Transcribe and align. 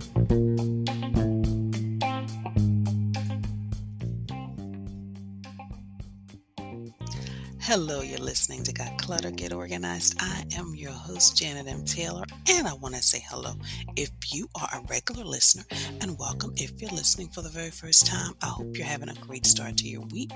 thank 0.00 0.30
you 0.30 0.83
Hello, 7.66 8.02
you're 8.02 8.18
listening 8.18 8.62
to 8.64 8.74
Got 8.74 8.98
Clutter, 8.98 9.30
Get 9.30 9.50
Organized. 9.50 10.16
I 10.20 10.44
am 10.54 10.74
your 10.74 10.92
host, 10.92 11.34
Janet 11.38 11.66
M. 11.66 11.82
Taylor, 11.86 12.24
and 12.46 12.68
I 12.68 12.74
want 12.74 12.94
to 12.94 13.02
say 13.02 13.24
hello 13.26 13.54
if 13.96 14.10
you 14.28 14.50
are 14.54 14.68
a 14.74 14.82
regular 14.90 15.24
listener, 15.24 15.64
and 16.02 16.18
welcome 16.18 16.52
if 16.58 16.82
you're 16.82 16.90
listening 16.90 17.28
for 17.28 17.40
the 17.40 17.48
very 17.48 17.70
first 17.70 18.06
time. 18.06 18.34
I 18.42 18.48
hope 18.48 18.76
you're 18.76 18.86
having 18.86 19.08
a 19.08 19.14
great 19.14 19.46
start 19.46 19.78
to 19.78 19.88
your 19.88 20.02
week. 20.02 20.30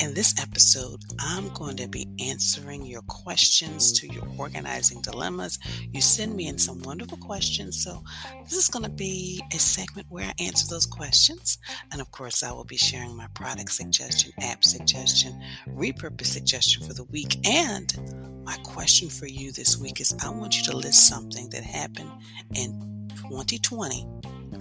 In 0.00 0.12
this 0.12 0.38
episode, 0.38 1.00
I'm 1.18 1.48
going 1.54 1.76
to 1.76 1.88
be 1.88 2.06
answering 2.20 2.84
your 2.84 3.02
questions 3.02 3.90
to 4.00 4.12
your 4.12 4.28
organizing 4.36 5.00
dilemmas. 5.00 5.58
You 5.94 6.02
send 6.02 6.36
me 6.36 6.48
in 6.48 6.58
some 6.58 6.82
wonderful 6.82 7.16
questions, 7.18 7.82
so 7.82 8.04
this 8.42 8.52
is 8.52 8.68
going 8.68 8.84
to 8.84 8.90
be 8.90 9.42
a 9.54 9.58
segment 9.58 10.08
where 10.10 10.26
I 10.26 10.44
answer 10.44 10.66
those 10.68 10.84
questions. 10.84 11.56
And 11.90 12.02
of 12.02 12.10
course, 12.10 12.42
I 12.42 12.52
will 12.52 12.64
be 12.64 12.76
sharing 12.76 13.16
my 13.16 13.28
product 13.28 13.72
suggestion, 13.72 14.32
app 14.42 14.62
suggestion, 14.62 15.42
repurpose 15.70 16.33
suggestion 16.34 16.84
for 16.84 16.92
the 16.92 17.04
week. 17.04 17.46
And 17.46 18.42
my 18.44 18.56
question 18.64 19.08
for 19.08 19.26
you 19.26 19.52
this 19.52 19.78
week 19.78 20.00
is 20.00 20.16
I 20.20 20.30
want 20.30 20.56
you 20.56 20.64
to 20.64 20.76
list 20.76 21.06
something 21.08 21.48
that 21.50 21.62
happened 21.62 22.10
in 22.56 23.08
2020 23.28 24.04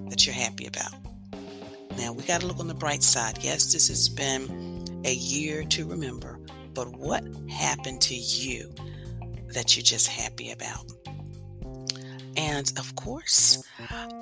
that 0.09 0.25
you're 0.25 0.35
happy 0.35 0.67
about. 0.67 0.93
Now, 1.97 2.13
we 2.13 2.23
got 2.23 2.41
to 2.41 2.47
look 2.47 2.59
on 2.59 2.67
the 2.67 2.75
bright 2.75 3.01
side. 3.01 3.39
Yes, 3.41 3.73
this 3.73 3.87
has 3.87 4.07
been 4.07 5.01
a 5.03 5.13
year 5.13 5.63
to 5.63 5.87
remember, 5.87 6.39
but 6.75 6.95
what 6.95 7.23
happened 7.49 8.01
to 8.01 8.15
you 8.15 8.71
that 9.47 9.75
you're 9.75 9.83
just 9.83 10.07
happy 10.07 10.51
about? 10.51 10.91
And 12.37 12.71
of 12.77 12.95
course, 12.95 13.63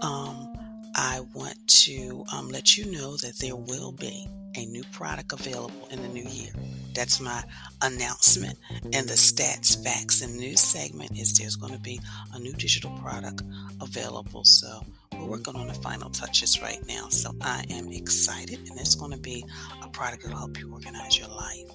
um, 0.01 0.53
I 0.95 1.21
want 1.33 1.67
to 1.83 2.23
um, 2.33 2.47
let 2.47 2.77
you 2.77 2.91
know 2.91 3.17
that 3.17 3.39
there 3.39 3.57
will 3.57 3.91
be 3.91 4.27
a 4.55 4.65
new 4.65 4.83
product 4.91 5.33
available 5.33 5.87
in 5.91 6.01
the 6.01 6.07
new 6.07 6.27
year. 6.27 6.51
That's 6.93 7.19
my 7.19 7.43
announcement. 7.81 8.57
And 8.93 9.07
the 9.07 9.13
stats, 9.13 9.81
facts, 9.83 10.21
and 10.21 10.35
news 10.37 10.59
segment 10.59 11.17
is 11.17 11.37
there's 11.37 11.55
going 11.55 11.73
to 11.73 11.79
be 11.79 11.99
a 12.33 12.39
new 12.39 12.53
digital 12.53 12.91
product 12.99 13.43
available. 13.81 14.43
So 14.43 14.83
we're 15.13 15.25
working 15.25 15.55
on 15.55 15.67
the 15.67 15.73
final 15.75 16.09
touches 16.09 16.61
right 16.61 16.85
now. 16.87 17.07
So 17.09 17.31
I 17.41 17.63
am 17.69 17.89
excited, 17.91 18.59
and 18.69 18.79
it's 18.79 18.95
going 18.95 19.11
to 19.11 19.17
be 19.17 19.45
a 19.81 19.87
product 19.89 20.23
that'll 20.23 20.37
help 20.37 20.59
you 20.59 20.71
organize 20.71 21.17
your 21.17 21.29
life. 21.29 21.69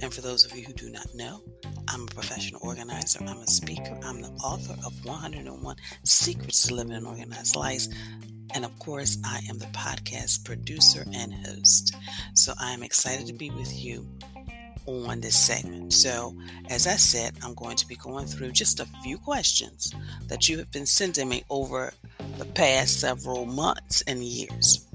And 0.00 0.12
for 0.12 0.20
those 0.20 0.44
of 0.44 0.56
you 0.56 0.64
who 0.64 0.72
do 0.74 0.90
not 0.90 1.06
know, 1.14 1.42
I'm 1.88 2.02
a 2.02 2.06
professional 2.06 2.60
organizer. 2.62 3.20
I'm 3.20 3.38
a 3.38 3.46
speaker. 3.46 3.98
I'm 4.04 4.20
the 4.20 4.28
author 4.44 4.76
of 4.84 5.04
101 5.04 5.76
Secrets 6.04 6.68
to 6.68 6.74
Living 6.74 6.92
an 6.92 7.06
Organized 7.06 7.56
Life. 7.56 7.86
And 8.54 8.64
of 8.64 8.78
course, 8.78 9.18
I 9.24 9.40
am 9.48 9.58
the 9.58 9.66
podcast 9.66 10.44
producer 10.44 11.04
and 11.14 11.34
host. 11.46 11.94
So 12.34 12.52
I 12.60 12.72
am 12.72 12.82
excited 12.82 13.26
to 13.26 13.32
be 13.32 13.50
with 13.50 13.72
you 13.72 14.06
on 14.88 15.20
this 15.20 15.36
segment. 15.36 15.92
So, 15.92 16.34
as 16.70 16.86
I 16.86 16.96
said, 16.96 17.34
I'm 17.42 17.54
going 17.54 17.76
to 17.76 17.86
be 17.86 17.96
going 17.96 18.26
through 18.26 18.52
just 18.52 18.80
a 18.80 18.86
few 19.02 19.18
questions 19.18 19.92
that 20.28 20.48
you 20.48 20.58
have 20.58 20.70
been 20.72 20.86
sending 20.86 21.28
me 21.28 21.44
over 21.50 21.92
the 22.38 22.46
past 22.46 23.00
several 23.00 23.44
months 23.44 24.02
and 24.06 24.22
years. 24.22 24.86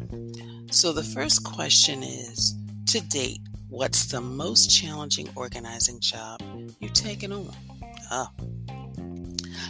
So, 0.71 0.91
the 0.91 1.03
first 1.03 1.43
question 1.43 2.01
is 2.03 2.55
To 2.87 3.01
date, 3.01 3.41
what's 3.69 4.05
the 4.05 4.21
most 4.21 4.67
challenging 4.67 5.29
organizing 5.35 5.99
job 5.99 6.41
you've 6.79 6.93
taken 6.93 7.31
on? 7.31 7.51
Oh. 8.11 8.29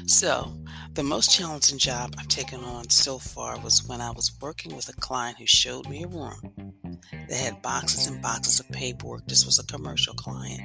So, 0.06 0.53
the 0.94 1.03
most 1.03 1.36
challenging 1.36 1.80
job 1.80 2.13
I've 2.19 2.27
taken 2.27 2.63
on 2.63 2.89
so 2.89 3.17
far 3.17 3.59
was 3.59 3.83
when 3.88 3.99
I 3.99 4.11
was 4.11 4.31
working 4.39 4.75
with 4.75 4.89
a 4.89 4.94
client 4.94 5.39
who 5.39 5.47
showed 5.47 5.89
me 5.89 6.03
a 6.03 6.08
room 6.08 6.73
that 7.11 7.35
had 7.35 7.61
boxes 7.63 8.05
and 8.05 8.22
boxes 8.22 8.59
of 8.59 8.69
paperwork. 8.69 9.25
This 9.25 9.44
was 9.45 9.57
a 9.57 9.66
commercial 9.66 10.13
client 10.13 10.62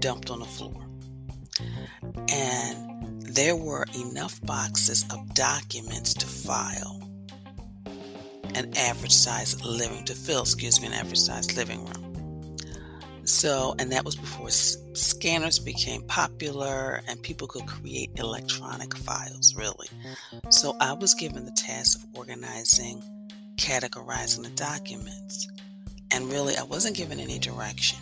dumped 0.00 0.30
on 0.30 0.38
the 0.38 0.44
floor. 0.44 0.86
And 2.28 3.22
there 3.22 3.56
were 3.56 3.86
enough 3.98 4.40
boxes 4.42 5.04
of 5.10 5.34
documents 5.34 6.14
to 6.14 6.26
file 6.26 7.00
an 8.54 8.72
average 8.76 9.12
size 9.12 9.60
living 9.64 10.04
to 10.04 10.14
fill, 10.14 10.42
excuse 10.42 10.80
me, 10.80 10.86
an 10.86 10.92
average 10.92 11.18
size 11.18 11.56
living 11.56 11.84
room. 11.86 12.11
So, 13.32 13.74
and 13.78 13.90
that 13.92 14.04
was 14.04 14.14
before 14.14 14.48
s- 14.48 14.76
scanners 14.92 15.58
became 15.58 16.02
popular 16.02 17.02
and 17.08 17.20
people 17.22 17.48
could 17.48 17.66
create 17.66 18.10
electronic 18.16 18.94
files, 18.94 19.54
really. 19.56 19.88
So, 20.50 20.76
I 20.80 20.92
was 20.92 21.14
given 21.14 21.46
the 21.46 21.52
task 21.52 21.98
of 21.98 22.04
organizing, 22.14 23.02
categorizing 23.56 24.42
the 24.42 24.50
documents, 24.50 25.48
and 26.10 26.30
really, 26.30 26.58
I 26.58 26.62
wasn't 26.64 26.94
given 26.94 27.18
any 27.18 27.38
direction. 27.38 28.00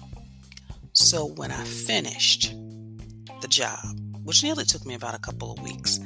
So, 0.94 1.26
when 1.26 1.52
I 1.52 1.62
finished 1.62 2.52
the 3.40 3.48
job, 3.48 3.78
which 4.24 4.42
nearly 4.42 4.64
took 4.64 4.84
me 4.84 4.94
about 4.94 5.14
a 5.14 5.20
couple 5.20 5.52
of 5.52 5.62
weeks, 5.62 6.00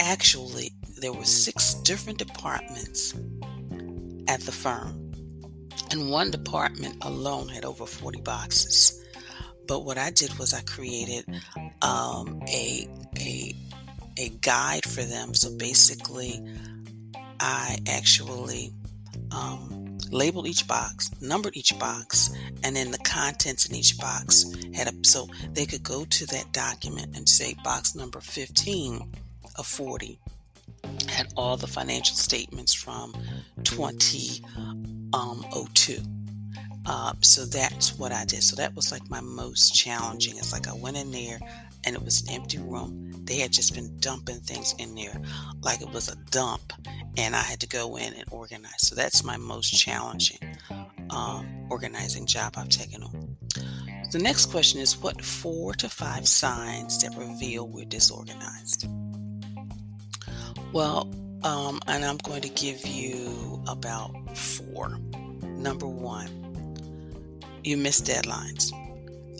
actually, 0.00 0.72
there 1.00 1.12
were 1.12 1.24
six 1.24 1.74
different 1.74 2.18
departments 2.18 3.14
at 4.26 4.40
the 4.40 4.52
firm 4.52 5.07
and 5.90 6.10
one 6.10 6.30
department 6.30 6.96
alone 7.02 7.48
had 7.48 7.64
over 7.64 7.86
40 7.86 8.20
boxes. 8.20 9.04
But 9.66 9.84
what 9.84 9.98
I 9.98 10.10
did 10.10 10.38
was 10.38 10.54
I 10.54 10.60
created 10.62 11.26
um, 11.82 12.42
a, 12.48 12.88
a, 13.18 13.54
a 14.18 14.28
guide 14.40 14.84
for 14.84 15.02
them. 15.02 15.34
So 15.34 15.54
basically, 15.56 16.42
I 17.38 17.76
actually 17.86 18.72
um, 19.30 19.98
labeled 20.10 20.46
each 20.46 20.66
box, 20.66 21.10
numbered 21.20 21.56
each 21.56 21.78
box, 21.78 22.30
and 22.64 22.74
then 22.74 22.90
the 22.90 22.98
contents 22.98 23.66
in 23.66 23.74
each 23.74 23.98
box 23.98 24.46
had 24.74 24.88
a 24.88 24.92
so 25.02 25.28
they 25.52 25.66
could 25.66 25.82
go 25.82 26.04
to 26.04 26.26
that 26.26 26.52
document 26.52 27.16
and 27.16 27.28
say 27.28 27.54
box 27.62 27.94
number 27.94 28.20
15 28.20 29.12
of 29.56 29.66
40 29.66 30.18
had 31.08 31.32
all 31.36 31.56
the 31.56 31.66
financial 31.66 32.16
statements 32.16 32.72
from 32.72 33.12
20 33.64 34.42
um, 35.12 35.44
02. 35.74 36.00
Uh, 36.86 37.12
so 37.20 37.44
that's 37.44 37.98
what 37.98 38.12
I 38.12 38.24
did. 38.24 38.42
So 38.42 38.56
that 38.56 38.74
was 38.74 38.90
like 38.90 39.08
my 39.10 39.20
most 39.20 39.74
challenging. 39.74 40.36
It's 40.38 40.52
like 40.52 40.68
I 40.68 40.74
went 40.74 40.96
in 40.96 41.10
there 41.10 41.38
and 41.84 41.94
it 41.94 42.02
was 42.02 42.22
an 42.22 42.34
empty 42.34 42.58
room. 42.58 43.12
They 43.24 43.38
had 43.38 43.52
just 43.52 43.74
been 43.74 43.98
dumping 44.00 44.40
things 44.40 44.74
in 44.78 44.94
there 44.94 45.20
like 45.60 45.82
it 45.82 45.90
was 45.90 46.08
a 46.08 46.16
dump, 46.30 46.72
and 47.16 47.36
I 47.36 47.42
had 47.42 47.60
to 47.60 47.68
go 47.68 47.96
in 47.96 48.14
and 48.14 48.24
organize. 48.30 48.72
So 48.78 48.94
that's 48.94 49.22
my 49.22 49.36
most 49.36 49.70
challenging 49.70 50.56
um, 51.10 51.46
organizing 51.70 52.26
job 52.26 52.54
I've 52.56 52.68
taken 52.68 53.02
on. 53.02 53.36
The 54.12 54.18
next 54.18 54.46
question 54.46 54.80
is 54.80 54.96
what 54.96 55.22
four 55.22 55.74
to 55.74 55.88
five 55.88 56.26
signs 56.26 57.02
that 57.02 57.14
reveal 57.16 57.68
we're 57.68 57.84
disorganized? 57.84 58.88
Well, 60.72 61.10
um, 61.42 61.80
and 61.86 62.04
I'm 62.04 62.18
going 62.18 62.42
to 62.42 62.48
give 62.48 62.86
you 62.86 63.62
about 63.68 64.36
four. 64.36 64.98
Number 65.42 65.86
one, 65.86 66.28
you 67.64 67.76
miss 67.76 68.00
deadlines. 68.00 68.72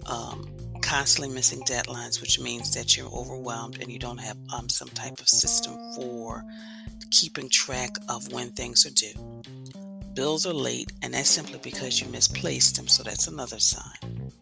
Um, 0.08 0.48
constantly 0.80 1.34
missing 1.34 1.60
deadlines, 1.62 2.20
which 2.20 2.40
means 2.40 2.72
that 2.74 2.96
you're 2.96 3.10
overwhelmed 3.10 3.80
and 3.80 3.90
you 3.90 3.98
don't 3.98 4.18
have 4.18 4.36
um, 4.54 4.68
some 4.68 4.88
type 4.88 5.20
of 5.20 5.28
system 5.28 5.76
for 5.94 6.44
keeping 7.10 7.48
track 7.48 7.90
of 8.08 8.32
when 8.32 8.50
things 8.50 8.86
are 8.86 8.90
due. 8.90 9.42
Bills 10.14 10.46
are 10.46 10.54
late, 10.54 10.92
and 11.02 11.14
that's 11.14 11.30
simply 11.30 11.60
because 11.62 12.00
you 12.00 12.08
misplaced 12.08 12.76
them, 12.76 12.88
so 12.88 13.02
that's 13.02 13.28
another 13.28 13.58
sign. 13.58 14.32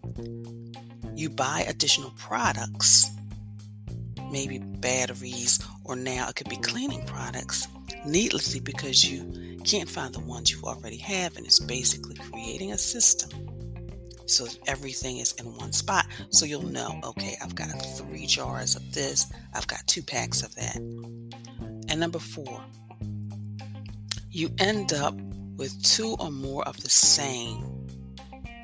You 1.14 1.30
buy 1.30 1.64
additional 1.68 2.12
products 2.16 3.10
maybe 4.30 4.58
batteries, 4.58 5.58
or 5.86 5.96
now 5.96 6.28
it 6.28 6.36
could 6.36 6.48
be 6.48 6.56
cleaning 6.56 7.04
products 7.06 7.68
needlessly 8.04 8.60
because 8.60 9.04
you 9.04 9.58
can't 9.64 9.88
find 9.88 10.14
the 10.14 10.20
ones 10.20 10.50
you 10.50 10.60
already 10.62 10.98
have. 10.98 11.36
And 11.36 11.46
it's 11.46 11.60
basically 11.60 12.16
creating 12.16 12.72
a 12.72 12.78
system 12.78 13.46
so 14.26 14.46
everything 14.66 15.18
is 15.18 15.32
in 15.34 15.46
one 15.54 15.72
spot. 15.72 16.06
So 16.30 16.44
you'll 16.44 16.66
know, 16.66 17.00
okay, 17.02 17.36
I've 17.42 17.54
got 17.54 17.70
three 17.96 18.26
jars 18.26 18.74
of 18.76 18.92
this, 18.92 19.32
I've 19.54 19.66
got 19.66 19.86
two 19.86 20.02
packs 20.02 20.42
of 20.42 20.54
that. 20.56 20.76
And 20.76 22.00
number 22.00 22.18
four, 22.18 22.62
you 24.30 24.50
end 24.58 24.92
up 24.92 25.14
with 25.56 25.80
two 25.82 26.16
or 26.18 26.30
more 26.30 26.66
of 26.68 26.82
the 26.82 26.90
same 26.90 27.86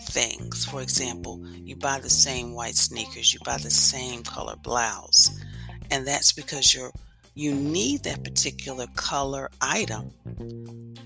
things. 0.03 0.65
For 0.65 0.83
example, 0.83 1.47
you 1.65 1.77
buy 1.77 2.01
the 2.01 2.11
same 2.11 2.53
white 2.53 2.77
sneakers, 2.77 3.33
you 3.33 3.41
buy 3.45 3.59
the 3.59 3.71
same 3.71 4.25
color 4.25 4.57
blouse, 4.57 5.41
and 5.91 6.07
that's 6.07 6.33
because 6.33 6.75
you're 6.75 6.93
you 7.35 7.55
need 7.55 8.05
that 8.05 8.25
particular 8.25 8.87
color 8.95 9.51
item, 9.61 10.13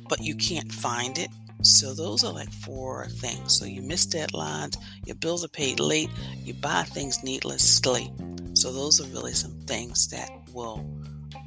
but 0.08 0.20
you 0.20 0.34
can't 0.34 0.72
find 0.72 1.18
it. 1.18 1.30
So 1.62 1.94
those 1.94 2.24
are 2.24 2.32
like 2.32 2.52
four 2.52 3.06
things. 3.06 3.58
So 3.58 3.64
you 3.64 3.82
miss 3.82 4.06
deadlines, 4.06 4.76
your 5.04 5.16
bills 5.16 5.44
are 5.44 5.48
paid 5.48 5.80
late, 5.80 6.10
you 6.42 6.54
buy 6.54 6.82
things 6.82 7.22
needlessly. 7.22 8.12
So 8.54 8.72
those 8.72 9.00
are 9.00 9.08
really 9.08 9.32
some 9.32 9.60
things 9.62 10.08
that 10.08 10.30
will 10.52 10.84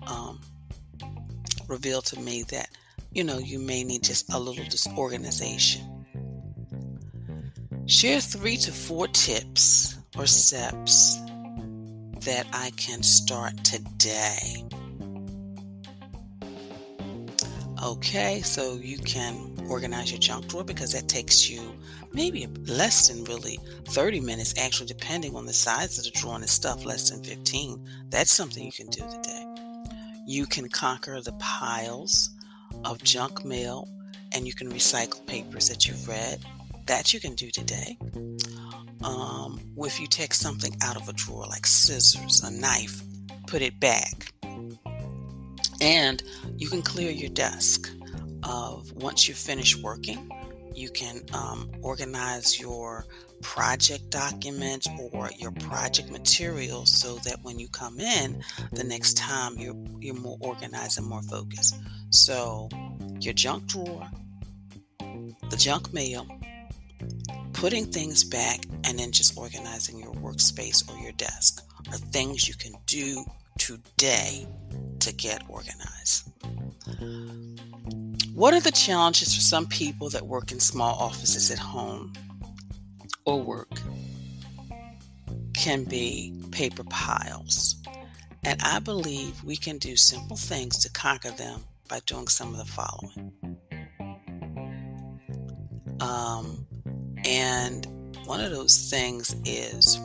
um, 0.07 0.39
reveal 1.67 2.01
to 2.01 2.19
me 2.19 2.43
that, 2.43 2.69
you 3.11 3.23
know, 3.23 3.37
you 3.37 3.59
may 3.59 3.83
need 3.83 4.03
just 4.03 4.33
a 4.33 4.39
little 4.39 4.65
disorganization. 4.65 6.05
Share 7.85 8.21
three 8.21 8.57
to 8.57 8.71
four 8.71 9.07
tips 9.07 9.97
or 10.17 10.25
steps 10.25 11.19
that 12.21 12.47
I 12.53 12.71
can 12.71 13.03
start 13.03 13.63
today. 13.63 14.63
Okay, 17.83 18.41
so 18.41 18.75
you 18.75 18.97
can 18.97 19.55
organize 19.69 20.11
your 20.11 20.19
junk 20.19 20.47
drawer 20.47 20.65
because 20.65 20.91
that 20.91 21.07
takes 21.07 21.49
you 21.49 21.73
maybe 22.11 22.47
less 22.65 23.07
than 23.07 23.23
really 23.23 23.57
30 23.85 24.19
minutes, 24.19 24.53
actually, 24.57 24.87
depending 24.87 25.35
on 25.35 25.45
the 25.45 25.53
size 25.53 25.97
of 25.97 26.03
the 26.03 26.11
drawer 26.11 26.35
and 26.35 26.43
the 26.43 26.47
stuff, 26.47 26.83
less 26.83 27.09
than 27.09 27.23
15. 27.23 27.85
That's 28.09 28.31
something 28.31 28.65
you 28.65 28.71
can 28.71 28.87
do 28.87 29.01
today. 29.09 29.45
You 30.27 30.45
can 30.45 30.67
conquer 30.67 31.21
the 31.21 31.31
piles 31.33 32.31
of 32.83 33.01
junk 33.03 33.45
mail 33.45 33.87
and 34.33 34.45
you 34.45 34.53
can 34.53 34.69
recycle 34.71 35.25
papers 35.25 35.69
that 35.69 35.87
you've 35.87 36.07
read. 36.07 36.39
That 36.85 37.13
you 37.13 37.19
can 37.19 37.35
do 37.35 37.49
today. 37.49 37.97
Um, 39.03 39.59
if 39.77 39.99
you 39.99 40.07
take 40.07 40.33
something 40.33 40.75
out 40.83 40.95
of 40.95 41.07
a 41.07 41.13
drawer 41.13 41.45
like 41.47 41.65
scissors, 41.65 42.43
a 42.43 42.51
knife, 42.51 43.01
put 43.47 43.61
it 43.61 43.79
back. 43.79 44.33
And 45.81 46.21
you 46.57 46.67
can 46.67 46.81
clear 46.81 47.11
your 47.11 47.29
desk 47.29 47.89
of 48.43 48.91
once 48.93 49.27
you 49.27 49.33
finish 49.33 49.77
working 49.77 50.29
you 50.79 50.89
can 50.89 51.21
um, 51.33 51.69
organize 51.81 52.59
your 52.59 53.05
project 53.41 54.09
documents 54.09 54.87
or 55.11 55.29
your 55.37 55.51
project 55.51 56.09
materials 56.09 56.91
so 56.91 57.15
that 57.25 57.37
when 57.41 57.59
you 57.59 57.67
come 57.69 57.99
in 57.99 58.41
the 58.71 58.83
next 58.83 59.15
time 59.15 59.55
you're 59.57 59.75
you're 59.99 60.15
more 60.15 60.37
organized 60.39 60.97
and 60.97 61.07
more 61.07 61.21
focused. 61.23 61.77
So 62.11 62.69
your 63.19 63.33
junk 63.33 63.65
drawer, 63.67 64.09
the 65.49 65.57
junk 65.57 65.93
mail, 65.93 66.27
putting 67.59 67.85
things 67.85 68.23
back 68.23 68.61
and 68.85 68.97
then 68.97 69.11
just 69.11 69.37
organizing 69.37 69.99
your 69.99 70.13
workspace 70.13 70.89
or 70.89 70.97
your 70.99 71.11
desk 71.13 71.61
are 71.89 71.97
things 71.97 72.47
you 72.47 72.53
can 72.55 72.71
do 72.85 73.21
today 73.57 74.47
to 74.99 75.13
get 75.13 75.43
organized. 75.49 76.31
What 78.33 78.53
are 78.53 78.61
the 78.61 78.71
challenges 78.71 79.35
for 79.35 79.41
some 79.41 79.67
people 79.67 80.09
that 80.11 80.25
work 80.25 80.53
in 80.53 80.61
small 80.61 80.95
offices 80.97 81.51
at 81.51 81.59
home 81.59 82.13
or 83.25 83.41
work? 83.43 83.81
Can 85.53 85.83
be 85.83 86.33
paper 86.51 86.85
piles. 86.85 87.75
And 88.45 88.61
I 88.63 88.79
believe 88.79 89.43
we 89.43 89.57
can 89.57 89.79
do 89.79 89.97
simple 89.97 90.37
things 90.37 90.77
to 90.83 90.89
conquer 90.93 91.31
them 91.31 91.65
by 91.89 91.99
doing 92.05 92.29
some 92.29 92.55
of 92.55 92.57
the 92.57 92.71
following. 92.71 93.33
Um, 95.99 96.65
and 97.29 97.85
one 98.25 98.41
of 98.41 98.49
those 98.49 98.89
things 98.89 99.35
is 99.45 99.99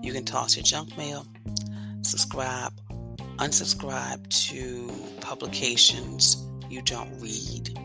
you 0.00 0.12
can 0.12 0.24
toss 0.24 0.56
your 0.56 0.62
junk 0.62 0.96
mail, 0.96 1.26
subscribe, 2.02 2.72
unsubscribe 3.38 4.28
to 4.46 4.88
publications 5.20 6.48
you 6.70 6.80
don't 6.82 7.10
read. 7.20 7.76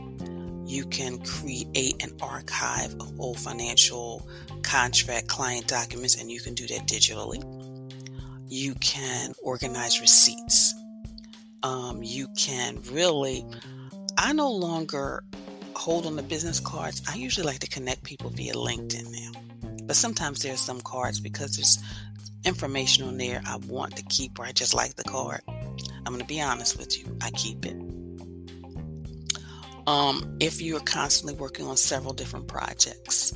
You 0.70 0.86
can 0.86 1.18
create 1.24 2.04
an 2.04 2.12
archive 2.22 2.94
of 3.00 3.20
old 3.20 3.40
financial 3.40 4.30
contract 4.62 5.28
client 5.28 5.66
documents, 5.66 6.22
and 6.22 6.30
you 6.30 6.40
can 6.40 6.54
do 6.54 6.68
that 6.68 6.86
digitally. 6.86 7.42
You 8.48 8.76
can 8.76 9.34
organize 9.42 10.02
receipts. 10.02 10.76
Um, 11.64 12.04
you 12.04 12.28
can 12.38 12.78
really, 12.92 13.44
I 14.20 14.34
no 14.34 14.52
longer 14.52 15.24
hold 15.78 16.06
on 16.06 16.16
the 16.16 16.24
business 16.24 16.60
cards. 16.60 17.02
I 17.10 17.16
usually 17.16 17.46
like 17.46 17.60
to 17.60 17.70
connect 17.70 18.04
people 18.04 18.30
via 18.30 18.54
LinkedIn 18.54 19.12
now. 19.12 19.40
But 19.84 19.96
sometimes 19.96 20.42
there's 20.42 20.60
some 20.60 20.82
cards 20.82 21.20
because 21.20 21.56
there's 21.56 21.80
information 22.46 23.06
on 23.06 23.18
there 23.18 23.42
I 23.46 23.58
want 23.58 23.96
to 23.98 24.04
keep 24.04 24.40
or 24.40 24.46
I 24.46 24.52
just 24.52 24.74
like 24.74 24.96
the 24.96 25.04
card. 25.04 25.42
I'm 25.48 26.14
going 26.14 26.20
to 26.20 26.26
be 26.26 26.42
honest 26.42 26.78
with 26.78 26.98
you. 26.98 27.18
I 27.22 27.32
keep 27.32 27.66
it. 27.66 27.76
Um, 29.88 30.38
if 30.42 30.62
you're 30.62 30.82
constantly 30.82 31.34
working 31.34 31.66
on 31.66 31.78
several 31.78 32.14
different 32.14 32.48
projects 32.48 33.34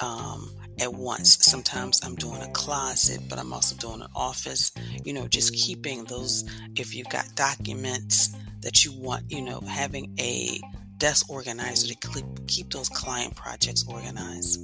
um, 0.00 0.50
at 0.80 0.92
once, 0.92 1.44
sometimes 1.44 2.00
I'm 2.04 2.16
doing 2.16 2.42
a 2.42 2.50
closet, 2.50 3.20
but 3.28 3.38
I'm 3.38 3.52
also 3.52 3.76
doing 3.76 4.02
an 4.02 4.08
office. 4.14 4.72
You 5.04 5.12
know, 5.12 5.28
just 5.28 5.54
keeping 5.54 6.04
those, 6.04 6.44
if 6.74 6.94
you've 6.94 7.08
got 7.08 7.26
documents 7.36 8.34
that 8.62 8.84
you 8.84 8.92
want, 8.92 9.30
you 9.30 9.42
know, 9.42 9.60
having 9.60 10.12
a 10.18 10.60
desk 10.98 11.30
organizer 11.30 11.92
to 11.92 12.24
keep 12.46 12.70
those 12.70 12.88
client 12.88 13.34
projects 13.34 13.84
organized. 13.88 14.60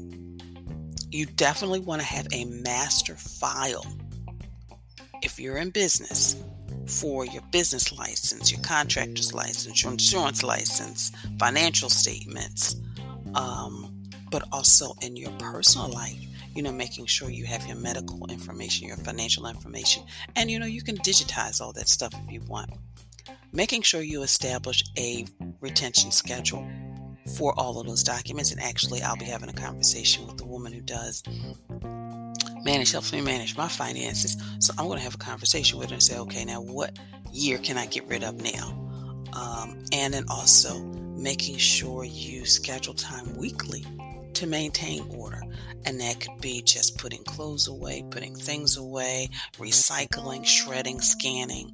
You 1.11 1.26
definitely 1.26 1.81
want 1.81 2.00
to 2.00 2.06
have 2.06 2.26
a 2.32 2.44
master 2.44 3.14
file 3.14 3.84
if 5.23 5.38
you're 5.38 5.58
in 5.58 5.70
business 5.70 6.43
for 6.87 7.25
your 7.25 7.43
business 7.50 7.96
license, 7.96 8.50
your 8.50 8.61
contractor's 8.62 9.32
license, 9.32 9.82
your 9.82 9.93
insurance 9.93 10.43
license, 10.43 11.12
financial 11.38 11.88
statements, 11.88 12.76
um, 13.35 14.02
but 14.31 14.43
also 14.52 14.94
in 15.02 15.17
your 15.17 15.31
personal 15.38 15.88
life. 15.88 16.19
You 16.55 16.62
know, 16.62 16.73
making 16.73 17.06
sure 17.06 17.31
you 17.31 17.46
have 17.46 17.67
your 17.67 17.76
medical 17.76 18.26
information, 18.31 18.87
your 18.87 18.99
financial 18.99 19.46
information, 19.46 20.02
and 20.37 20.50
you 20.50 20.58
know, 20.58 20.67
you 20.67 20.82
can 20.82 20.99
digitize 20.99 21.62
all 21.62 21.73
that 21.73 21.88
stuff 21.88 22.12
if 22.26 22.31
you 22.31 22.43
want. 22.43 22.70
Making 23.53 23.83
sure 23.83 24.03
you 24.03 24.23
establish 24.23 24.83
a 24.99 25.27
retention 25.61 26.11
schedule 26.11 26.67
for 27.37 27.59
all 27.59 27.79
of 27.79 27.87
those 27.87 28.03
documents. 28.03 28.51
And 28.51 28.61
actually, 28.61 29.03
I'll 29.03 29.17
be 29.17 29.25
having 29.27 29.49
a 29.49 29.55
conversation 29.55 30.27
with 30.27 30.39
the 30.39 30.47
woman 30.47 30.73
who 30.73 30.81
does 30.81 31.23
manage 32.65 32.93
helps 32.93 33.13
me 33.13 33.21
manage 33.21 33.57
my 33.57 33.69
finances. 33.69 34.37
So 34.59 34.73
I'm 34.79 34.87
going 34.87 34.99
to 34.99 35.05
have 35.05 35.15
a 35.15 35.19
conversation 35.19 35.79
with 35.79 35.91
her 35.91 35.95
and 35.95 36.03
say, 36.03 36.19
okay, 36.19 36.45
now 36.45 36.61
what 36.61 36.99
year 37.33 37.59
can 37.59 37.77
I 37.77 37.87
get 37.87 38.07
rid 38.09 38.25
of 38.25 38.41
now? 38.41 38.79
Um, 39.33 39.83
and 39.93 40.15
then 40.15 40.25
also 40.29 40.83
making 40.83 41.57
sure 41.57 42.05
you 42.05 42.45
schedule 42.45 42.95
time 42.95 43.37
weekly 43.37 43.85
to 44.35 44.47
maintain 44.47 45.05
order. 45.11 45.43
And 45.85 46.01
that 46.01 46.21
could 46.21 46.41
be 46.41 46.63
just 46.63 46.99
putting 46.99 47.23
clothes 47.25 47.69
away, 47.69 48.05
putting 48.11 48.35
things 48.35 48.77
away, 48.77 49.31
recycling, 49.55 50.47
shredding, 50.47 51.01
scanning. 51.01 51.73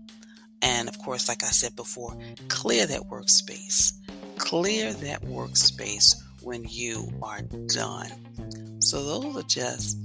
And 0.63 0.89
of 0.89 0.99
course, 0.99 1.29
like 1.29 1.43
I 1.43 1.49
said 1.49 1.77
before, 1.77 2.17
clear 2.49 2.87
that 2.87 3.03
workspace. 3.03 3.93
Clear 4.37 4.93
that 4.93 5.23
workspace 5.23 6.15
when 6.43 6.65
you 6.69 7.11
are 7.23 7.43
done. 7.43 8.81
So, 8.81 9.05
those 9.05 9.37
are 9.37 9.47
just 9.47 9.99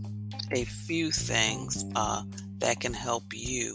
a 0.52 0.66
few 0.66 1.12
things 1.12 1.86
uh, 1.96 2.24
that 2.60 2.80
can 2.80 2.94
help 2.94 3.24
you 3.34 3.74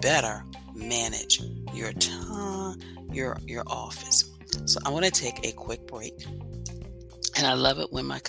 better 0.00 0.44
manage 0.74 1.40
your 1.72 1.92
time, 1.92 2.78
your 3.10 3.38
your 3.46 3.64
office. 3.66 4.30
So 4.66 4.80
I 4.84 4.90
want 4.90 5.04
to 5.04 5.10
take 5.10 5.46
a 5.46 5.52
quick 5.52 5.86
break, 5.86 6.14
and 7.36 7.46
I 7.46 7.54
love 7.54 7.78
it 7.78 7.92
when 7.92 8.06
my 8.06 8.20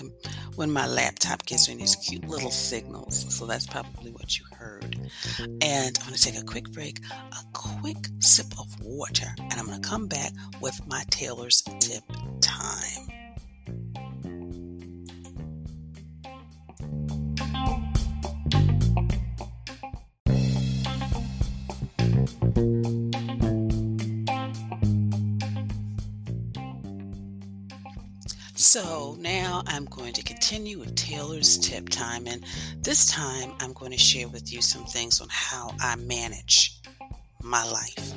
when 0.58 0.72
my 0.72 0.88
laptop 0.88 1.46
gives 1.46 1.70
me 1.70 1.76
these 1.76 1.96
cute 1.96 2.28
little 2.28 2.50
signals. 2.50 3.34
So 3.34 3.46
that's 3.46 3.68
probably 3.68 4.12
what 4.12 4.40
you 4.40 4.46
heard. 4.58 4.98
And 5.62 5.98
I'm 6.00 6.08
going 6.08 6.16
to 6.16 6.22
take 6.22 6.38
a 6.38 6.44
quick 6.44 6.72
break, 6.72 7.00
a 7.12 7.46
quick 7.54 7.98
sip 8.20 8.48
of 8.60 8.68
water, 8.82 9.28
and 9.40 9.54
I'm 9.54 9.68
going 9.68 9.80
to 9.80 9.88
come 9.88 10.08
back 10.08 10.32
with 10.60 10.80
my 10.88 11.04
Taylor's 11.12 11.62
tip 11.80 12.04
time. 12.42 13.07
So 28.68 29.16
now 29.22 29.64
I'm 29.66 29.86
going 29.86 30.12
to 30.12 30.22
continue 30.22 30.78
with 30.78 30.94
Taylor's 30.96 31.58
tip 31.58 31.88
time, 31.88 32.28
and 32.28 32.44
this 32.82 33.10
time 33.10 33.54
I'm 33.62 33.72
going 33.72 33.94
to 33.94 33.98
share 33.98 34.28
with 34.28 34.52
you 34.52 34.62
some 34.62 34.84
things 34.84 35.22
on 35.22 35.30
how 35.32 35.74
I 35.80 35.96
manage 35.96 36.82
my 37.42 37.64
life. 37.64 38.14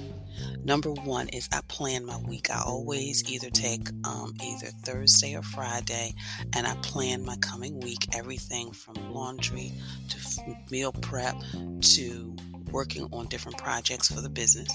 Number 0.64 0.90
one 0.90 1.28
is 1.28 1.48
I 1.52 1.60
plan 1.68 2.04
my 2.04 2.18
week. 2.18 2.50
I 2.50 2.60
always 2.66 3.30
either 3.30 3.48
take 3.48 3.90
um, 4.02 4.34
either 4.42 4.66
Thursday 4.82 5.36
or 5.36 5.42
Friday, 5.42 6.14
and 6.52 6.66
I 6.66 6.74
plan 6.82 7.24
my 7.24 7.36
coming 7.36 7.78
week. 7.78 8.08
Everything 8.12 8.72
from 8.72 8.96
laundry 9.14 9.70
to 10.08 10.42
meal 10.68 10.90
prep 10.90 11.36
to 11.80 12.36
working 12.72 13.08
on 13.12 13.26
different 13.26 13.56
projects 13.56 14.12
for 14.12 14.20
the 14.20 14.28
business. 14.28 14.68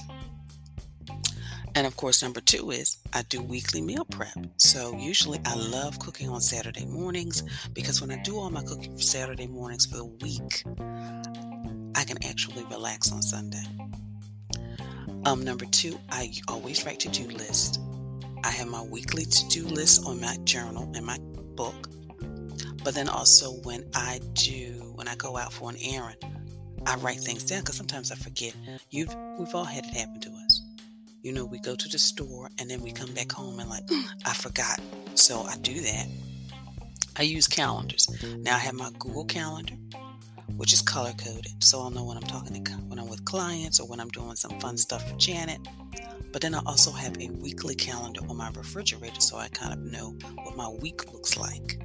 And 1.76 1.86
of 1.86 1.94
course, 1.94 2.22
number 2.22 2.40
two 2.40 2.70
is 2.70 2.96
I 3.12 3.20
do 3.28 3.42
weekly 3.42 3.82
meal 3.82 4.06
prep. 4.06 4.38
So 4.56 4.96
usually 4.96 5.38
I 5.44 5.54
love 5.56 5.98
cooking 5.98 6.30
on 6.30 6.40
Saturday 6.40 6.86
mornings 6.86 7.42
because 7.74 8.00
when 8.00 8.10
I 8.10 8.16
do 8.22 8.38
all 8.38 8.48
my 8.48 8.62
cooking 8.62 8.96
for 8.96 9.02
Saturday 9.02 9.46
mornings 9.46 9.84
for 9.84 9.98
the 9.98 10.06
week, 10.06 10.64
I 11.94 12.04
can 12.04 12.16
actually 12.24 12.64
relax 12.64 13.12
on 13.12 13.20
Sunday. 13.20 13.62
Um, 15.26 15.44
number 15.44 15.66
two, 15.66 15.98
I 16.08 16.32
always 16.48 16.86
write 16.86 16.98
to 17.00 17.10
do 17.10 17.28
list. 17.28 17.78
I 18.42 18.48
have 18.48 18.68
my 18.68 18.80
weekly 18.80 19.26
to 19.26 19.48
do 19.48 19.66
list 19.66 20.06
on 20.06 20.18
my 20.18 20.38
journal 20.44 20.90
and 20.94 21.04
my 21.04 21.18
book. 21.56 21.90
But 22.84 22.94
then 22.94 23.10
also 23.10 23.50
when 23.64 23.84
I 23.94 24.20
do, 24.32 24.92
when 24.94 25.08
I 25.08 25.14
go 25.16 25.36
out 25.36 25.52
for 25.52 25.68
an 25.68 25.76
errand, 25.84 26.24
I 26.86 26.96
write 26.96 27.20
things 27.20 27.44
down 27.44 27.60
because 27.60 27.76
sometimes 27.76 28.12
I 28.12 28.14
forget. 28.14 28.54
You've 28.88 29.14
we've 29.38 29.54
all 29.54 29.64
had 29.64 29.84
it 29.84 29.92
happen 29.92 30.20
to. 30.20 30.35
You 31.26 31.32
know, 31.32 31.44
we 31.44 31.58
go 31.58 31.74
to 31.74 31.88
the 31.88 31.98
store 31.98 32.50
and 32.60 32.70
then 32.70 32.82
we 32.82 32.92
come 32.92 33.12
back 33.12 33.32
home 33.32 33.58
and 33.58 33.68
like, 33.68 33.82
I 34.24 34.32
forgot. 34.32 34.78
So 35.16 35.42
I 35.42 35.56
do 35.56 35.74
that. 35.80 36.06
I 37.16 37.22
use 37.22 37.48
calendars. 37.48 38.08
Now 38.38 38.54
I 38.54 38.60
have 38.60 38.74
my 38.74 38.90
Google 39.00 39.24
Calendar, 39.24 39.74
which 40.56 40.72
is 40.72 40.82
color 40.82 41.10
coded, 41.18 41.64
so 41.64 41.80
I'll 41.80 41.90
know 41.90 42.04
when 42.04 42.16
I'm 42.16 42.22
talking 42.22 42.62
to 42.62 42.72
when 42.74 43.00
I'm 43.00 43.08
with 43.08 43.24
clients 43.24 43.80
or 43.80 43.88
when 43.88 43.98
I'm 43.98 44.10
doing 44.10 44.36
some 44.36 44.60
fun 44.60 44.76
stuff 44.76 45.10
for 45.10 45.16
Janet. 45.16 45.58
But 46.30 46.42
then 46.42 46.54
I 46.54 46.60
also 46.64 46.92
have 46.92 47.20
a 47.20 47.28
weekly 47.30 47.74
calendar 47.74 48.20
on 48.28 48.36
my 48.36 48.50
refrigerator 48.50 49.20
so 49.20 49.36
I 49.36 49.48
kind 49.48 49.72
of 49.72 49.80
know 49.80 50.16
what 50.44 50.56
my 50.56 50.68
week 50.80 51.12
looks 51.12 51.36
like. 51.36 51.80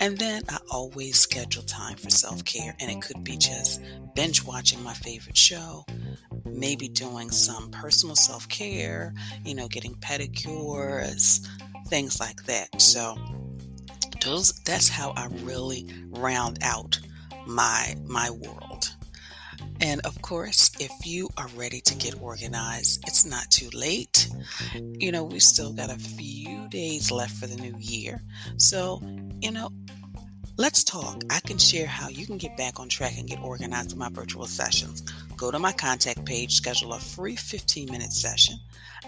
And 0.00 0.18
then 0.18 0.42
I 0.50 0.58
always 0.70 1.18
schedule 1.18 1.62
time 1.62 1.96
for 1.96 2.10
self 2.10 2.44
care, 2.44 2.76
and 2.78 2.90
it 2.90 3.00
could 3.00 3.24
be 3.24 3.38
just 3.38 3.80
binge 4.14 4.44
watching 4.44 4.82
my 4.82 4.92
favorite 4.92 5.38
show, 5.38 5.86
maybe 6.52 6.88
doing 6.88 7.30
some 7.30 7.70
personal 7.70 8.16
self 8.16 8.48
care, 8.48 9.14
you 9.44 9.54
know, 9.54 9.68
getting 9.68 9.94
pedicures, 9.96 11.46
things 11.88 12.20
like 12.20 12.44
that. 12.44 12.80
So, 12.80 13.16
those 14.24 14.52
that's 14.64 14.88
how 14.88 15.12
I 15.16 15.26
really 15.42 15.86
round 16.10 16.58
out 16.62 16.98
my 17.46 17.96
my 18.06 18.30
world. 18.30 18.94
And 19.80 20.00
of 20.02 20.22
course, 20.22 20.70
if 20.78 20.92
you 21.04 21.28
are 21.36 21.48
ready 21.56 21.80
to 21.80 21.94
get 21.96 22.20
organized, 22.20 23.02
it's 23.06 23.24
not 23.24 23.50
too 23.50 23.68
late. 23.74 24.28
You 24.74 25.10
know, 25.10 25.24
we 25.24 25.40
still 25.40 25.72
got 25.72 25.90
a 25.90 25.98
few 25.98 26.68
days 26.68 27.10
left 27.10 27.34
for 27.34 27.46
the 27.46 27.56
new 27.56 27.74
year. 27.78 28.22
So, 28.58 29.00
you 29.40 29.50
know, 29.50 29.70
let's 30.56 30.84
talk. 30.84 31.22
I 31.30 31.40
can 31.40 31.58
share 31.58 31.86
how 31.86 32.08
you 32.08 32.26
can 32.26 32.38
get 32.38 32.56
back 32.56 32.78
on 32.78 32.88
track 32.88 33.18
and 33.18 33.28
get 33.28 33.40
organized 33.40 33.92
in 33.92 33.98
my 33.98 34.08
virtual 34.08 34.46
sessions. 34.46 35.02
Go 35.42 35.50
to 35.50 35.58
my 35.58 35.72
contact 35.72 36.24
page, 36.24 36.54
schedule 36.54 36.92
a 36.92 37.00
free 37.00 37.34
15 37.34 37.90
minute 37.90 38.12
session, 38.12 38.60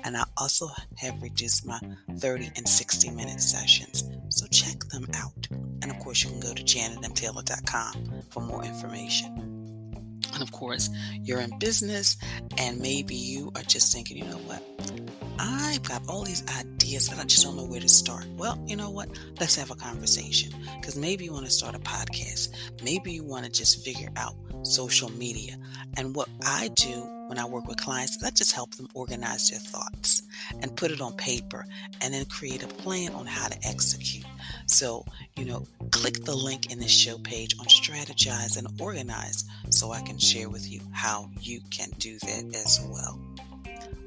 and 0.02 0.16
I 0.16 0.24
also 0.36 0.68
have 0.96 1.22
reduced 1.22 1.64
my 1.64 1.78
30 2.18 2.50
and 2.56 2.68
60 2.68 3.10
minute 3.12 3.40
sessions. 3.40 4.02
So 4.30 4.44
check 4.48 4.80
them 4.90 5.06
out. 5.14 5.46
And 5.80 5.92
of 5.92 6.00
course, 6.00 6.24
you 6.24 6.30
can 6.30 6.40
go 6.40 6.52
to 6.52 6.60
janetmtaylor.com 6.60 8.22
for 8.30 8.40
more 8.40 8.64
information. 8.64 10.18
And 10.32 10.42
of 10.42 10.50
course, 10.50 10.90
you're 11.22 11.38
in 11.38 11.56
business 11.60 12.16
and 12.58 12.80
maybe 12.80 13.14
you 13.14 13.52
are 13.54 13.62
just 13.62 13.92
thinking, 13.92 14.16
you 14.16 14.24
know 14.24 14.38
what? 14.38 15.23
I've 15.38 15.82
got 15.82 16.02
all 16.08 16.22
these 16.22 16.42
ideas, 16.58 17.08
but 17.08 17.18
I 17.18 17.24
just 17.24 17.42
don't 17.42 17.56
know 17.56 17.64
where 17.64 17.80
to 17.80 17.88
start. 17.88 18.26
Well, 18.36 18.62
you 18.66 18.76
know 18.76 18.90
what? 18.90 19.08
Let's 19.40 19.56
have 19.56 19.70
a 19.70 19.74
conversation 19.74 20.52
because 20.80 20.96
maybe 20.96 21.24
you 21.24 21.32
want 21.32 21.46
to 21.46 21.50
start 21.50 21.74
a 21.74 21.78
podcast. 21.78 22.50
Maybe 22.82 23.12
you 23.12 23.24
want 23.24 23.44
to 23.44 23.50
just 23.50 23.84
figure 23.84 24.10
out 24.16 24.34
social 24.62 25.10
media. 25.12 25.56
And 25.96 26.14
what 26.14 26.28
I 26.44 26.68
do 26.68 27.08
when 27.26 27.38
I 27.38 27.44
work 27.46 27.66
with 27.66 27.78
clients, 27.78 28.22
I 28.22 28.30
just 28.30 28.52
help 28.52 28.74
them 28.74 28.88
organize 28.94 29.50
their 29.50 29.58
thoughts 29.58 30.22
and 30.60 30.76
put 30.76 30.90
it 30.90 31.00
on 31.00 31.14
paper 31.14 31.66
and 32.00 32.12
then 32.12 32.24
create 32.26 32.62
a 32.62 32.68
plan 32.68 33.12
on 33.12 33.26
how 33.26 33.48
to 33.48 33.56
execute. 33.66 34.26
So, 34.66 35.04
you 35.36 35.44
know, 35.44 35.66
click 35.90 36.24
the 36.24 36.34
link 36.34 36.70
in 36.70 36.78
the 36.78 36.88
show 36.88 37.18
page 37.18 37.54
on 37.58 37.66
strategize 37.66 38.56
and 38.56 38.68
organize 38.80 39.44
so 39.70 39.92
I 39.92 40.02
can 40.02 40.18
share 40.18 40.48
with 40.48 40.70
you 40.70 40.80
how 40.92 41.30
you 41.40 41.60
can 41.70 41.88
do 41.98 42.18
that 42.20 42.54
as 42.54 42.80
well. 42.90 43.18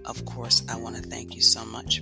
Of 0.07 0.23
course, 0.25 0.63
I 0.69 0.77
want 0.77 0.95
to 0.95 1.01
thank 1.01 1.35
you 1.35 1.41
so 1.41 1.63
much 1.65 2.01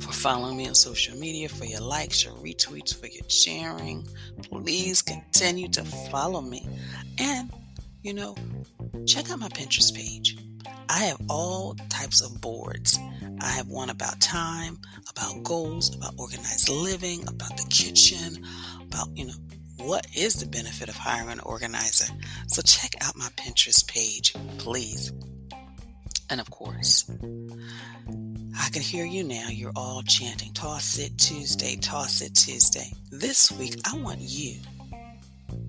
for 0.00 0.10
following 0.12 0.56
me 0.56 0.66
on 0.68 0.74
social 0.74 1.16
media, 1.18 1.48
for 1.48 1.66
your 1.66 1.82
likes, 1.82 2.24
your 2.24 2.32
retweets, 2.34 2.98
for 2.98 3.06
your 3.06 3.28
sharing. 3.28 4.06
Please 4.42 5.02
continue 5.02 5.68
to 5.68 5.84
follow 6.10 6.40
me. 6.40 6.66
And, 7.18 7.52
you 8.02 8.14
know, 8.14 8.34
check 9.06 9.30
out 9.30 9.38
my 9.38 9.48
Pinterest 9.48 9.94
page. 9.94 10.38
I 10.88 11.00
have 11.00 11.20
all 11.28 11.74
types 11.90 12.22
of 12.22 12.40
boards. 12.40 12.98
I 13.40 13.48
have 13.48 13.68
one 13.68 13.90
about 13.90 14.18
time, 14.20 14.78
about 15.10 15.42
goals, 15.42 15.94
about 15.94 16.14
organized 16.16 16.70
living, 16.70 17.22
about 17.28 17.56
the 17.58 17.66
kitchen, 17.68 18.42
about, 18.80 19.08
you 19.14 19.26
know, 19.26 19.34
what 19.78 20.06
is 20.16 20.34
the 20.34 20.46
benefit 20.46 20.88
of 20.88 20.96
hiring 20.96 21.32
an 21.32 21.40
organizer. 21.40 22.10
So 22.46 22.62
check 22.62 22.94
out 23.02 23.14
my 23.14 23.28
Pinterest 23.36 23.86
page, 23.86 24.34
please. 24.56 25.12
And 26.28 26.40
of 26.40 26.50
course, 26.50 27.08
I 28.58 28.68
can 28.70 28.82
hear 28.82 29.04
you 29.04 29.22
now. 29.22 29.48
You're 29.48 29.72
all 29.76 30.02
chanting, 30.02 30.52
Toss 30.52 30.98
It 30.98 31.16
Tuesday, 31.18 31.76
Toss 31.76 32.20
It 32.20 32.34
Tuesday. 32.34 32.92
This 33.10 33.52
week, 33.52 33.76
I 33.90 33.96
want 33.98 34.20
you, 34.20 34.58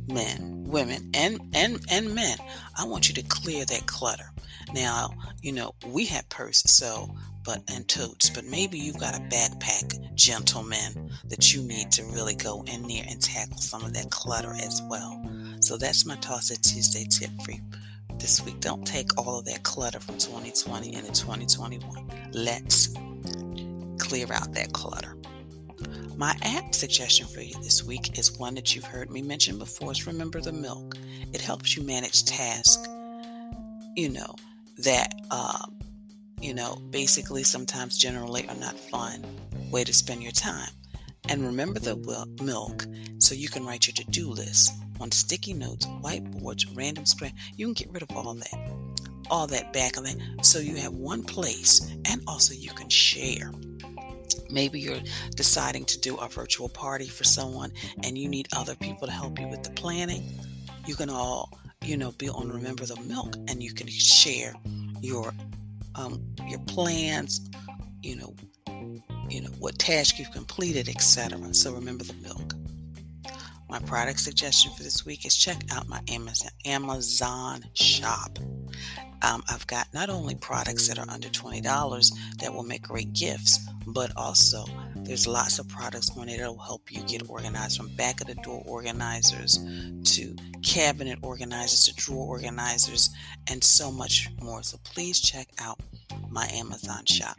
men, 0.08 0.64
women, 0.66 1.12
and, 1.14 1.40
and, 1.54 1.80
and 1.92 2.16
men, 2.16 2.38
I 2.78 2.86
want 2.86 3.08
you 3.08 3.16
to 3.16 3.22
clear 3.24 3.66
that 3.66 3.86
clutter. 3.86 4.32
Now, 4.74 5.12
you 5.42 5.52
know, 5.52 5.76
we 5.86 6.06
have 6.06 6.28
purses, 6.30 6.76
so, 6.76 7.16
but, 7.46 7.62
and 7.72 7.88
totes, 7.88 8.30
but 8.30 8.44
maybe 8.44 8.80
you've 8.80 9.00
got 9.00 9.16
a 9.16 9.22
backpack, 9.22 10.16
gentleman, 10.16 11.12
that 11.26 11.54
you 11.54 11.62
need 11.62 11.92
to 11.92 12.04
really 12.06 12.36
go 12.36 12.64
in 12.68 12.88
there 12.88 13.06
and 13.08 13.22
tackle 13.22 13.58
some 13.58 13.84
of 13.86 13.94
that 13.94 14.10
clutter 14.10 14.54
as 14.54 14.82
well. 14.90 15.24
So 15.62 15.78
that's 15.78 16.06
my 16.06 16.16
Toss 16.16 16.50
It 16.50 16.64
Tuesday 16.64 17.06
tip 17.10 17.30
for 17.46 17.52
you 17.52 17.62
this 18.20 18.44
week. 18.46 18.60
Don't 18.60 18.86
take 18.86 19.18
all 19.18 19.40
of 19.40 19.46
that 19.46 19.64
clutter 19.64 20.00
from 20.00 20.18
2020 20.18 20.94
into 20.94 21.12
2021. 21.12 22.12
Let's 22.34 22.94
clear 24.00 24.32
out 24.32 24.54
that 24.54 24.74
clutter. 24.74 25.16
My 26.16 26.36
app 26.42 26.74
suggestion 26.74 27.28
for 27.28 27.42
you 27.42 27.54
this 27.62 27.84
week 27.84 28.18
is 28.18 28.38
one 28.40 28.56
that 28.56 28.76
you've 28.76 28.86
heard 28.86 29.12
me 29.12 29.22
mention 29.22 29.60
before. 29.60 29.92
Is 29.92 30.08
Remember 30.08 30.42
the 30.42 30.52
Milk. 30.52 30.96
It 31.34 31.42
helps 31.42 31.78
you 31.78 31.84
manage 31.84 32.26
tasks, 32.26 32.88
you 33.96 34.10
know, 34.10 34.36
that, 34.80 35.14
uh, 35.30 35.66
you 36.42 36.54
know, 36.54 36.82
basically 36.90 37.44
sometimes 37.44 37.98
generally 37.98 38.48
are 38.48 38.56
not 38.56 38.74
fun 38.76 39.24
way 39.72 39.84
to 39.84 39.94
spend 39.94 40.24
your 40.24 40.32
time. 40.32 40.70
And 41.30 41.46
remember 41.46 41.80
the 41.80 41.96
milk 42.42 42.86
so 43.20 43.36
you 43.36 43.50
can 43.50 43.66
write 43.66 43.88
your 43.88 43.94
to 43.96 44.12
do 44.12 44.30
list 44.30 44.72
on 45.00 45.12
sticky 45.12 45.54
notes, 45.54 45.86
whiteboards, 45.86 46.66
random 46.76 47.06
square. 47.06 47.32
You 47.56 47.66
can 47.68 47.74
get 47.74 47.92
rid 47.92 48.04
of 48.04 48.16
all 48.16 48.34
that, 48.34 48.72
all 49.30 49.48
that 49.48 49.74
back. 49.74 49.96
So 50.42 50.60
you 50.60 50.76
have 50.78 50.94
one 50.94 51.24
place 51.24 51.82
and 52.10 52.22
also 52.28 52.54
you 52.54 52.70
can 52.70 52.90
share. 52.90 53.52
Maybe 54.50 54.80
you're 54.80 55.02
deciding 55.36 55.86
to 55.86 56.00
do 56.00 56.16
a 56.18 56.30
virtual 56.30 56.70
party 56.70 57.08
for 57.08 57.24
someone 57.26 57.72
and 58.04 58.18
you 58.18 58.30
need 58.30 58.48
other 58.56 58.76
people 58.76 59.08
to 59.08 59.14
help 59.14 59.40
you 59.40 59.48
with 59.48 59.64
the 59.64 59.72
planning. 59.72 60.40
You 60.86 60.96
can 60.96 61.10
all, 61.10 61.60
you 61.84 61.98
know, 61.98 62.12
be 62.14 62.30
on 62.30 62.50
Remember 62.50 62.86
the 62.86 62.96
Milk 63.02 63.36
and 63.50 63.62
you 63.62 63.74
can 63.74 63.88
share 63.88 64.54
your 65.02 65.34
um, 65.96 66.24
your 66.48 66.60
plans, 66.60 67.50
you 68.02 68.16
know, 68.16 68.34
you 69.30 69.42
know 69.42 69.50
what 69.60 69.78
task 69.80 70.20
you've 70.20 70.32
completed, 70.32 70.90
etc. 70.90 71.54
So 71.54 71.74
remember 71.74 72.04
the 72.04 72.14
milk. 72.16 72.54
My 73.70 73.80
product 73.80 74.22
suggestion 74.22 74.72
for 74.72 74.84
this 74.84 75.06
week 75.06 75.26
is 75.26 75.36
check 75.36 75.58
out 75.72 75.88
my 75.90 76.00
Amazon, 76.08 76.52
Amazon 76.66 77.66
shop. 77.74 78.40
Um, 79.24 79.44
I've 79.50 79.66
got 79.68 79.88
not 79.94 80.10
only 80.10 80.36
products 80.36 80.88
that 80.88 81.00
are 81.00 81.10
under 81.10 81.28
$20 81.28 82.14
that 82.40 82.54
will 82.54 82.64
make 82.64 82.84
great 82.84 83.12
gifts, 83.14 83.60
but 83.88 84.12
also 84.16 84.64
there's 84.96 85.28
lots 85.28 85.60
of 85.60 85.68
products 85.68 86.10
on 86.18 86.30
it 86.30 86.38
that 86.38 86.48
will 86.48 86.60
help 86.60 86.92
you 86.92 87.02
get 87.04 87.30
organized 87.30 87.78
from 87.78 87.88
back 87.96 88.22
of 88.22 88.28
the 88.28 88.36
door 88.36 88.64
organizers 88.66 89.60
to 90.04 90.36
cabinet 90.64 91.20
organizers 91.22 91.86
to 91.86 91.96
drawer 91.96 92.28
organizers 92.28 93.10
and 93.50 93.64
so 93.64 93.92
much 93.92 94.30
more. 94.42 94.64
So 94.64 94.78
please 94.84 95.20
check 95.20 95.48
out 95.60 95.80
my 96.30 96.48
Amazon 96.54 97.06
shop. 97.06 97.38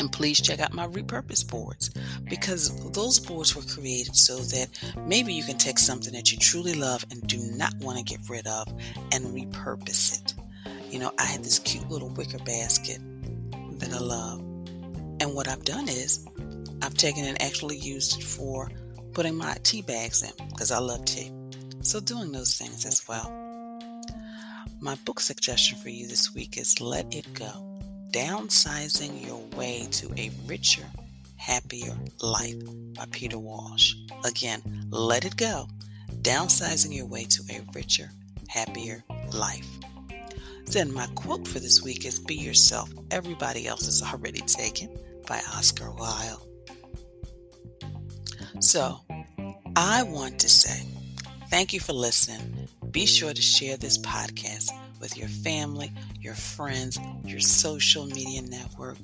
And 0.00 0.10
please 0.10 0.40
check 0.40 0.60
out 0.60 0.72
my 0.72 0.86
repurpose 0.86 1.46
boards 1.46 1.90
because 2.24 2.90
those 2.92 3.18
boards 3.18 3.54
were 3.54 3.62
created 3.62 4.16
so 4.16 4.36
that 4.36 4.68
maybe 5.06 5.34
you 5.34 5.44
can 5.44 5.58
take 5.58 5.78
something 5.78 6.14
that 6.14 6.32
you 6.32 6.38
truly 6.38 6.72
love 6.72 7.04
and 7.10 7.24
do 7.26 7.36
not 7.36 7.74
want 7.80 7.98
to 7.98 8.04
get 8.04 8.26
rid 8.30 8.46
of 8.46 8.66
and 9.12 9.26
repurpose 9.26 10.18
it. 10.18 10.34
You 10.90 11.00
know, 11.00 11.12
I 11.18 11.26
had 11.26 11.44
this 11.44 11.58
cute 11.58 11.88
little 11.90 12.08
wicker 12.08 12.38
basket 12.38 12.98
that 13.78 13.92
I 13.92 13.98
love. 13.98 14.40
And 15.20 15.34
what 15.34 15.48
I've 15.48 15.64
done 15.64 15.86
is 15.86 16.26
I've 16.80 16.94
taken 16.94 17.26
and 17.26 17.40
actually 17.42 17.76
used 17.76 18.18
it 18.18 18.24
for 18.24 18.70
putting 19.12 19.36
my 19.36 19.54
tea 19.64 19.82
bags 19.82 20.22
in 20.22 20.48
because 20.48 20.70
I 20.70 20.78
love 20.78 21.04
tea. 21.04 21.30
So, 21.82 22.00
doing 22.00 22.32
those 22.32 22.56
things 22.56 22.86
as 22.86 23.06
well. 23.06 23.30
My 24.80 24.94
book 25.04 25.20
suggestion 25.20 25.78
for 25.78 25.90
you 25.90 26.08
this 26.08 26.34
week 26.34 26.56
is 26.56 26.80
Let 26.80 27.14
It 27.14 27.32
Go 27.34 27.69
Downsizing 28.10 29.24
Your 29.24 29.38
Way 29.56 29.86
to 29.92 30.12
a 30.16 30.32
Richer, 30.46 30.86
Happier 31.36 31.96
Life 32.20 32.56
by 32.96 33.04
Peter 33.12 33.38
Walsh. 33.38 33.94
Again, 34.24 34.88
let 34.90 35.24
it 35.24 35.36
go. 35.36 35.68
Downsizing 36.20 36.92
Your 36.92 37.06
Way 37.06 37.24
to 37.26 37.42
a 37.50 37.60
Richer, 37.72 38.10
Happier 38.48 39.04
Life. 39.32 39.68
Then 40.66 40.92
my 40.92 41.06
quote 41.14 41.46
for 41.46 41.60
this 41.60 41.82
week 41.84 42.04
is 42.04 42.18
Be 42.18 42.34
Yourself. 42.34 42.90
Everybody 43.12 43.68
else 43.68 43.86
is 43.86 44.02
already 44.02 44.40
taken 44.40 44.88
by 45.28 45.40
Oscar 45.54 45.92
Wilde. 45.92 46.48
So 48.58 48.98
I 49.76 50.02
want 50.02 50.40
to 50.40 50.48
say 50.48 50.84
thank 51.48 51.72
you 51.72 51.78
for 51.78 51.92
listening. 51.92 52.66
Be 52.90 53.06
sure 53.06 53.32
to 53.32 53.42
share 53.42 53.76
this 53.76 53.98
podcast 53.98 54.70
with 55.00 55.16
your 55.16 55.28
family, 55.28 55.90
your 56.20 56.34
friends, 56.34 56.98
your 57.24 57.40
social 57.40 58.04
media 58.06 58.42
network. 58.42 58.98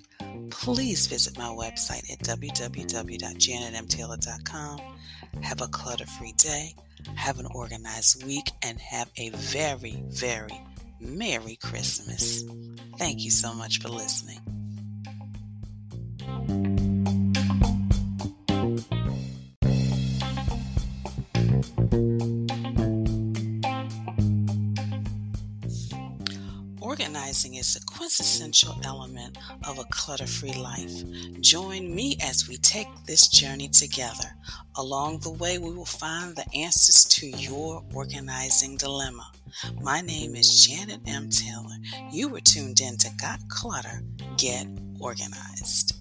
Please 0.51 1.07
visit 1.07 1.39
my 1.39 1.49
website 1.49 2.13
at 2.13 2.19
www.janetmtaylor.com. 2.21 4.81
Have 5.43 5.61
a 5.61 5.69
clutter 5.69 6.07
free 6.07 6.33
day, 6.33 6.75
have 7.15 7.39
an 7.39 7.47
organized 7.47 8.25
week, 8.25 8.51
and 8.63 8.81
have 8.81 9.11
a 9.17 9.29
very, 9.31 10.03
very 10.09 10.61
Merry 11.01 11.57
Christmas. 11.57 12.45
Thank 12.97 13.23
you 13.23 13.31
so 13.31 13.53
much 13.53 13.81
for 13.81 13.89
listening. 13.89 14.56
Organizing 26.99 27.57
is 27.57 27.77
a 27.77 27.85
quintessential 27.85 28.75
element 28.83 29.37
of 29.69 29.79
a 29.79 29.85
clutter 29.91 30.27
free 30.27 30.55
life. 30.55 31.05
Join 31.43 31.95
me 31.95 32.17
as 32.23 32.49
we 32.49 32.57
take 32.57 32.89
this 33.05 33.29
journey 33.29 33.69
together. 33.69 34.35
Along 34.77 35.19
the 35.19 35.33
way, 35.33 35.59
we 35.59 35.75
will 35.75 35.85
find 35.85 36.35
the 36.35 36.47
answers 36.55 37.05
to 37.05 37.27
your 37.27 37.85
organizing 37.93 38.79
dilemma. 38.79 39.31
My 39.83 40.01
name 40.01 40.35
is 40.35 40.67
Janet 40.67 41.03
M. 41.07 41.29
Taylor. 41.29 41.77
You 42.11 42.31
were 42.31 42.41
tuned 42.41 42.81
in 42.81 42.97
to 42.97 43.11
Got 43.21 43.47
Clutter, 43.51 44.01
Get 44.39 44.67
Organized. 44.99 45.96